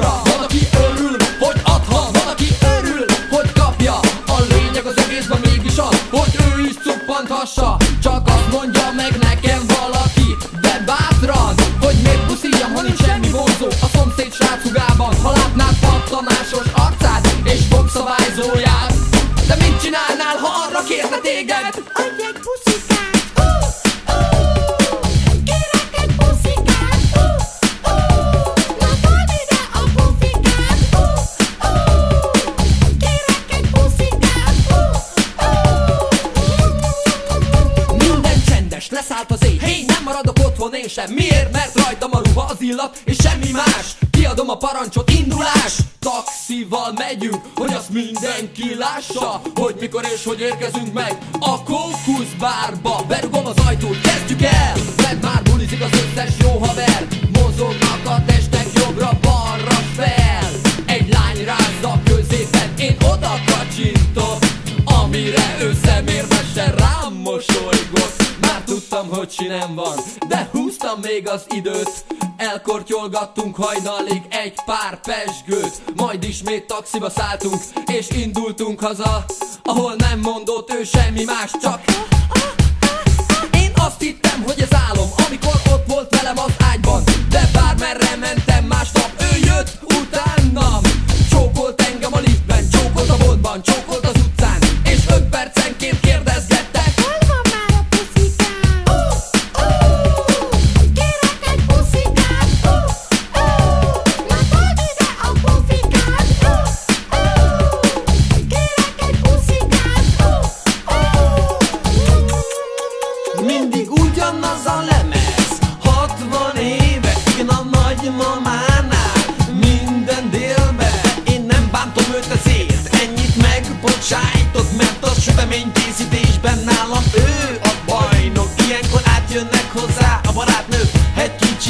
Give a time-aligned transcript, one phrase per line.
[0.00, 3.94] jobbra Van, aki örül, hogy adhat Van, aki örül, hogy kapja.
[4.26, 9.62] A lényeg az egészben mégis az Hogy ő is cuppanthassa Csak azt mondja meg nekem
[9.66, 15.30] valaki De bátran, hogy miért pusziljam, ha nincs semmi vonzó A szomszéd srác hugában, ha
[15.32, 18.92] látnád pattanásos arcát És fogszabályzóját
[19.46, 21.74] De mit csinálnál, ha arra kérne téged?
[21.92, 22.79] Adj egy puszit!
[43.22, 43.96] Semmi más.
[44.10, 45.76] Kiadom a parancsot, indulás.
[45.98, 53.04] Taxival megyünk, hogy azt mindenki lássa Hogy mikor és hogy érkezünk meg A Kókusz bárba
[53.08, 54.74] Berugom az ajtót, kezdjük el!
[54.96, 57.06] Mert már bulizik az összes jó haver.
[57.32, 60.50] Mozognak a testek jobbra-balra fel.
[60.86, 64.38] Egy lány rázza középen Én oda kacsintok
[64.84, 68.22] Amire ő szemérmesen rám mosolygott.
[68.40, 69.96] Már tudtam, hogy sinem van
[70.28, 72.04] De húztam még az időt
[72.40, 79.24] Elkortyolgattunk hajnalig egy pár pesgőt Majd ismét taxiba szálltunk És indultunk haza
[79.62, 81.80] Ahol nem mondott ő semmi más Csak
[83.52, 86.59] én azt hittem, hogy ez álom Amikor ott volt velem az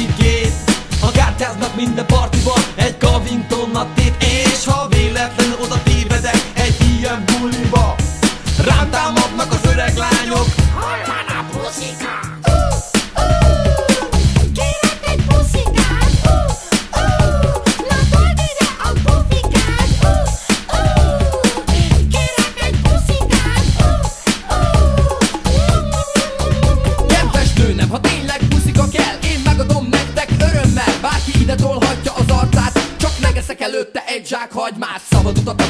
[0.01, 0.53] Egy kicsikét.
[1.01, 2.60] A kártyáznak minden partiban
[35.31, 35.60] hagymát Szabad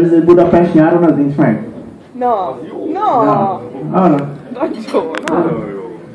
[0.00, 1.66] Izé Budapest nyáron az nincs meg?
[2.18, 2.58] Na,
[2.92, 3.60] na,
[3.90, 4.28] Arra?
[4.60, 5.44] nagyon, na.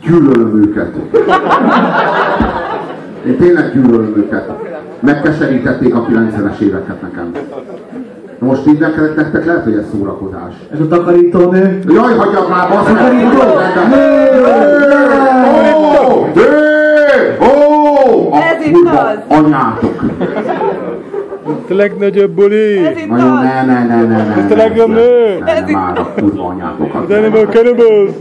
[0.01, 0.95] Gyűlölöm őket.
[3.25, 4.51] Én tényleg gyűlölöm őket.
[4.99, 7.31] Megkeserítették a 90-es éveket nekem.
[8.39, 10.53] Na most így nektek, nektek lehet, hogy ez szórakozás.
[10.73, 11.79] Ez a takarítónő?
[11.87, 12.85] Jaj, hagyjad már, basz!
[12.85, 13.39] Takarító!
[16.03, 16.25] Ó!
[17.45, 18.33] Ó!
[18.33, 19.37] Ez itt az.
[19.37, 20.03] Anyátok!
[21.69, 22.85] A legnagyobb buli!
[22.85, 23.17] Ez itt az.
[23.19, 24.35] ne, ne, ne, ne, ne.
[24.35, 25.39] Ezt a legjobb nő.
[25.45, 27.05] Ne, ne, már a kurva anyátokat.
[27.07, 28.11] The Animal Cannibals!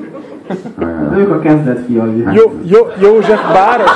[1.16, 2.24] Ők a kezdet fiai.
[2.32, 3.90] Jó, jó, József Báros!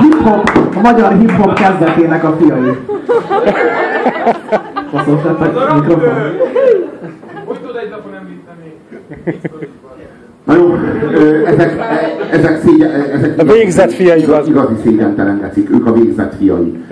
[0.00, 2.76] Hip-hop, a magyar hip-hop kezdetének a fiai.
[4.92, 6.12] Baszos lett a mikrofon.
[10.44, 10.74] Na jó,
[11.46, 11.80] ezek,
[12.36, 14.48] ezek, szégyen, ezek A végzett fiai igazi, az.
[14.48, 16.84] igazi szégyentelen gecik, ők a végzett fiai.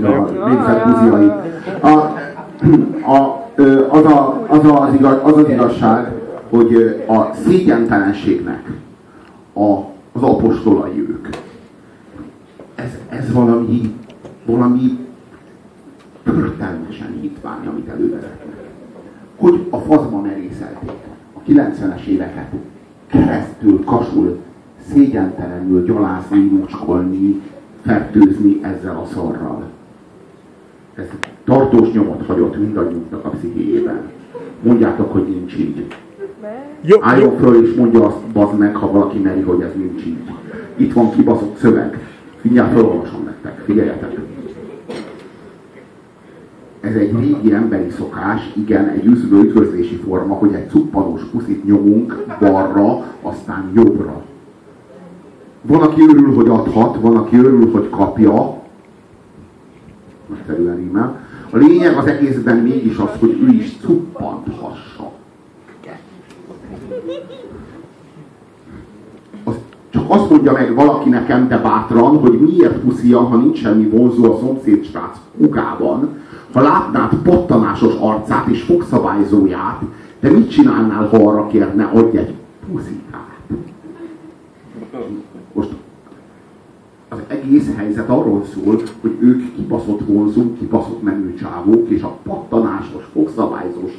[0.00, 1.30] Ja, végzett buziai.
[1.80, 1.88] A,
[3.10, 3.46] a,
[3.88, 6.12] az, a, az, a, az, igaz, az az igazság,
[6.50, 8.62] hogy a szégyentelenségnek
[9.52, 9.76] a,
[10.12, 11.28] az apostolai ők.
[12.74, 13.94] Ez, ez valami,
[14.46, 14.98] valami
[16.24, 18.58] történelmesen hitvány, amit elővezetnek
[19.38, 21.07] hogy a fazma merészelték
[21.48, 22.52] 90-es éveket
[23.06, 24.38] keresztül, kasul,
[24.92, 27.42] szégyentelenül gyalázni, lucskolni,
[27.82, 29.64] fertőzni ezzel a szarral.
[30.94, 31.06] Ez
[31.44, 34.00] tartós nyomot hagyott mindannyiunknak a pszichéjében.
[34.62, 35.86] Mondjátok, hogy nincs így.
[36.80, 40.32] Jó, Álljon föl és mondja azt, bazd meg, ha valaki meri, hogy ez nincs így.
[40.76, 41.98] Itt van kibaszott szöveg.
[42.42, 44.27] Mindjárt felolvasom nektek, figyeljetek.
[46.80, 52.24] Ez egy régi emberi szokás, igen, egy üzlő üdvözlési forma, hogy egy cuppanós puszit nyomunk
[52.40, 54.22] balra, aztán jobbra.
[55.62, 58.58] Van, aki örül, hogy adhat, van, aki örül, hogy kapja,
[60.28, 61.20] nagyszerűen rímel.
[61.50, 65.12] A lényeg az egészben mégis az, hogy ő is cuppanthassa.
[69.44, 69.54] Az,
[69.90, 74.32] csak azt mondja meg valaki nekem, de bátran, hogy miért puszia, ha nincs semmi vonzó
[74.32, 76.08] a szomszéd srác kukában,
[76.52, 79.80] ha látnád pattanásos arcát és fogszabályzóját,
[80.20, 82.34] de mit csinálnál, ha arra kérne, adj egy
[82.72, 83.36] puszikát?
[85.52, 85.70] Most
[87.08, 93.04] az egész helyzet arról szól, hogy ők kibaszott vonzók, kibaszott menő csávók, és a pattanásos,
[93.12, 93.92] fogszabályzós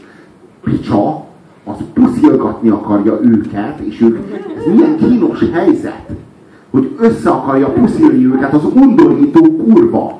[0.63, 1.27] picsa,
[1.65, 4.17] az puszilgatni akarja őket, és ők,
[4.57, 6.05] ez milyen kínos helyzet,
[6.71, 10.19] hogy össze akarja puszilni őket, az undorító kurva.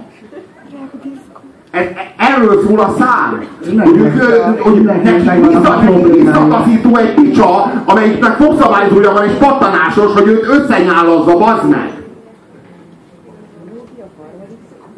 [2.18, 3.44] Erről szól a szám.
[3.80, 10.28] Hogy, ők, ö, hogy neki vissza- visszataszító egy picsa, amelyiknek fogszabályzója van és pattanásos, hogy
[10.28, 11.99] őt összenyálazza, bazd meg.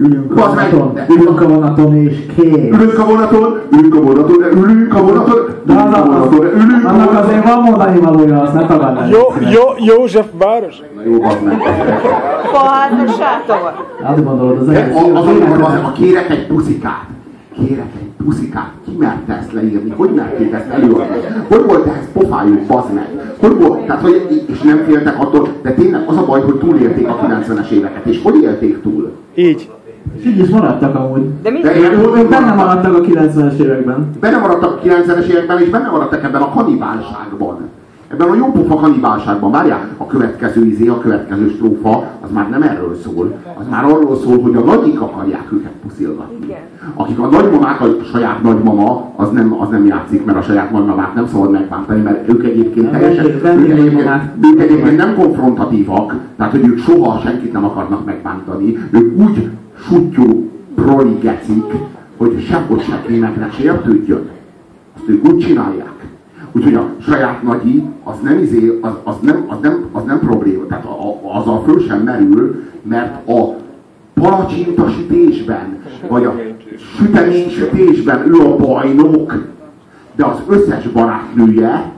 [0.03, 2.69] Ülünk a vonaton, ülünk a vonaton és kész.
[2.71, 6.45] Ülünk a vonaton, ülünk a vonaton, de ülünk a vonaton, De ülünk a vonaton, de
[6.63, 7.15] ülünk a annak vonaton.
[7.30, 9.09] azért van mondani valója, azt ne tagadd el.
[9.09, 9.19] Jó,
[9.51, 9.62] jó,
[9.95, 10.81] József város?
[10.95, 11.62] Na jó, bazd meg.
[12.53, 13.74] A sátor.
[14.03, 15.83] Hát gondolod, az egész a- jó, az, amikor az, tényleg.
[15.86, 17.06] a kérek egy puszikát,
[17.59, 21.15] kérek egy puszikát, ki merte ezt leírni, hogy merték ezt előadni,
[21.47, 23.07] hogy volt ehhez pofájuk, bazd meg,
[23.39, 27.07] hogy volt, tehát hogy, és nem féltek attól, de tényleg az a baj, hogy túlélték
[27.07, 29.12] a 90-es éveket, és hogy élték túl?
[29.36, 29.69] Így.
[30.25, 31.30] Így is maradtak amúgy.
[31.42, 31.62] De mit?
[31.62, 34.10] De Ők ők benne maradtak a 90-es években.
[34.19, 37.58] Benne maradtak a 90-es években, és benne maradtak ebben a kanibálságban.
[38.12, 39.52] Ebben a jópofa kanibálságban.
[39.52, 43.36] Várjál, a következő izé, a következő strófa, az már nem erről szól.
[43.60, 46.46] Az már arról szól, hogy a nagyik akarják őket puszilgatni.
[46.46, 46.60] Igen.
[46.94, 51.16] Akik a nagymamák, a saját nagymama, az nem, az nem játszik, mert a saját nagymamát
[51.16, 54.10] nem szabad megbántani, mert ők egyébként Nem, teljesen, ők egyébként,
[54.54, 58.78] ők egyébként nem konfrontatívak, tehát hogy ők soha senkit nem akarnak megbántani.
[58.92, 59.50] Ők úgy
[59.88, 61.66] sutyó proli gecik,
[62.18, 64.30] hogy sehogy se kéne ne sértődjön.
[64.95, 66.06] Azt ők úgy csinálják.
[66.51, 70.66] Úgyhogy a saját nagyi, az nem, izé, az, az, nem, az, nem, az nem probléma,
[70.66, 73.56] tehát a, a, azzal föl sem merül, mert a
[74.13, 76.36] palacsintasütésben, vagy a
[76.98, 79.50] süteménysütésben ő a bajnok,
[80.16, 81.92] de az összes barátnője,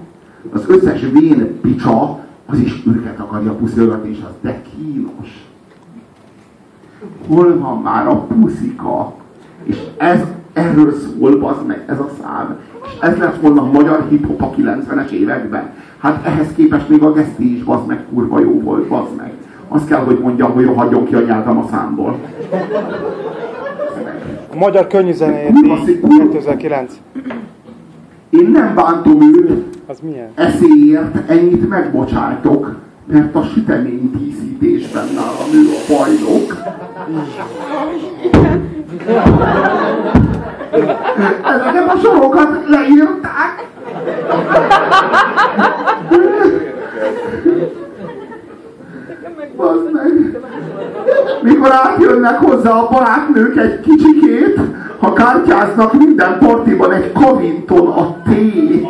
[0.52, 5.53] az összes vén picsa, az is őket akarja puszilgatni, és az de kínos.
[7.28, 9.14] Hol van már a puszika?
[9.64, 10.20] És ez,
[10.54, 12.58] erről szól, bazd meg, ez a szám.
[12.86, 15.70] És ez lett volna a magyar hip-hop a 90-es években.
[15.98, 19.34] Hát ehhez képest még a geszti is, bazd meg, kurva jó volt, bazd meg.
[19.68, 22.20] Azt kell, hogy mondjam, hogy rohadjon ki a nyelvem a számból.
[24.54, 26.94] A magyar könnyűzenéért Kurva díj szép- 2009.
[28.30, 30.28] Én nem bántom őt, Az milyen?
[30.36, 32.76] eszéért ennyit megbocsájtok,
[33.06, 34.12] mert a sütemény
[34.64, 36.58] díszítésben nálam ő a bajnok.
[41.44, 43.68] Ezeket a sorokat leírták.
[49.56, 50.38] Bazd meg.
[51.42, 54.60] Mikor átjönnek hozzá a barátnők egy kicsikét,
[55.00, 58.88] ha kártyáznak minden partiban egy kavinton a tét.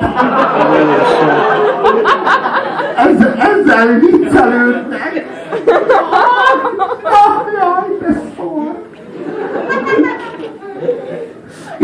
[2.95, 5.31] Ezzel, ezzel viccelődnek.
[7.03, 8.75] Ah, jaj, de szar.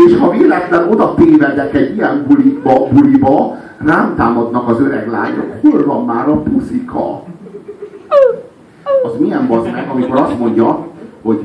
[0.06, 5.84] És ha véletlen oda tévedek egy ilyen buliba, buliba, rám támadnak az öreg lányok, hol
[5.84, 7.22] van már a puszika?
[9.04, 10.86] Az milyen bazd meg, amikor azt mondja,
[11.22, 11.40] hogy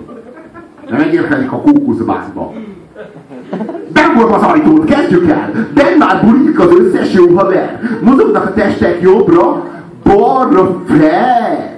[0.89, 2.53] de megérkezik a kókuszbázba.
[3.93, 5.51] Bemolom az ajtót, kezdjük el!
[5.73, 7.79] Ben már bulik az összes jó haver!
[8.01, 9.63] Mozognak a testek jobbra,
[10.03, 11.73] balra fel!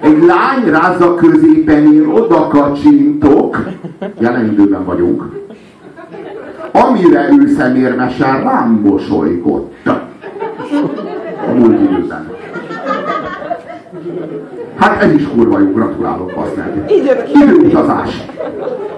[0.00, 3.66] Egy lány rázza középen, én oda kacsintok.
[4.18, 5.40] Jelen időben vagyunk.
[6.72, 9.88] Amire ő szemérmesen rám mosolygott.
[11.48, 12.28] A múlt időben.
[14.76, 16.92] Hát ez is kurva jó, gratulálok, bazd meg.
[17.34, 18.26] Időutazás.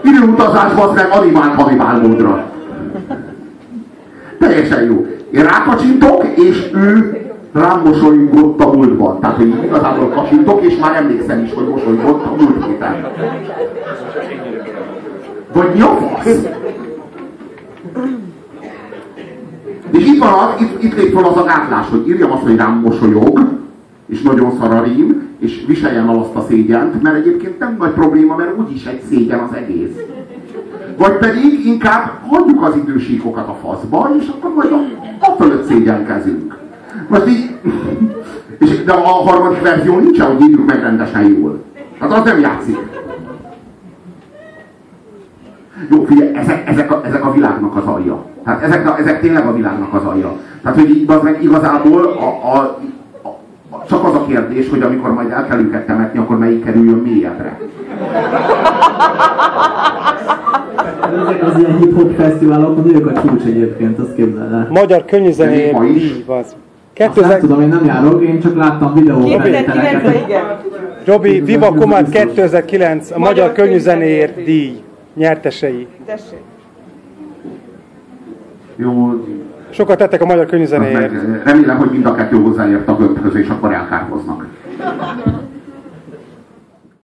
[0.04, 2.44] Időutazás, bazd meg, animál kanibál módra.
[4.38, 5.06] Teljesen jó.
[5.30, 7.20] Én rákacsintok, és ő
[7.52, 9.20] rám mosolygott a múltban.
[9.20, 13.06] Tehát, hogy igazából kacsintok, és már emlékszem is, hogy mosolygott a múlt héten.
[15.52, 16.38] Vagy mi a fasz?
[19.90, 22.56] És itt van az, itt, itt lép fel az a gátlás, hogy írjam azt, hogy
[22.56, 23.40] rám mosolyog,
[24.06, 27.90] és nagyon szar a rím, és viseljem el azt a szégyent, mert egyébként nem nagy
[27.90, 29.96] probléma, mert úgyis egy szégyen az egész.
[30.96, 34.80] Vagy pedig inkább hagyjuk az idősíkokat a faszba, és akkor majd a,
[35.26, 36.58] a fölött szégyenkezünk.
[37.08, 37.50] Most így,
[38.58, 41.62] és, de a harmadik verzió nincsen, hogy írjuk meg rendesen jól.
[41.98, 42.78] Hát az nem játszik.
[45.90, 48.24] Jó, figyelj, ezek, ezek, a, ezek a világnak az alja.
[48.44, 50.32] Tehát ezek, a, ezek tényleg a világnak az alja.
[50.62, 52.58] Tehát, hogy így, az meg igazából a, a,
[53.28, 56.98] a, csak az a kérdés, hogy amikor majd el kell őket temetni, akkor melyik kerüljön
[56.98, 57.58] mélyebbre.
[61.20, 64.66] Ezek az ilyen hip-hop fesztiválokon ők a csúcs egyébként, azt képzeld el.
[64.70, 65.04] Magyar
[65.84, 66.12] is?
[66.12, 66.36] díj, az.
[66.38, 66.56] Azt
[66.98, 70.28] nem 2000, tudom, én nem járok, én csak láttam videó 2009 felvételeket.
[70.28, 70.42] igen.
[71.04, 72.22] Robi, Viva Komát Biztos.
[72.22, 74.82] 2009, a Magyar Magyar Könnyűzenéért díj
[75.14, 75.86] nyertesei.
[76.04, 76.40] Tessék.
[78.76, 79.24] Jó,
[79.70, 80.46] Sokat tettek a Magyar
[81.10, 84.46] meg, remélem, hogy mind a kettő hozzáért a gömbhöz, és akkor elkárhoznak.